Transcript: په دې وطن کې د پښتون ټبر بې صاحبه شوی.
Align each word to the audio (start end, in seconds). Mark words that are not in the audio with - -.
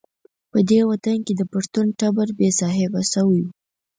په 0.51 0.59
دې 0.69 0.79
وطن 0.89 1.17
کې 1.25 1.33
د 1.37 1.41
پښتون 1.53 1.87
ټبر 1.99 2.27
بې 2.37 2.49
صاحبه 2.59 3.01
شوی. 3.13 3.43